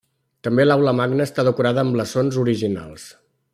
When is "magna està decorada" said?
0.99-1.83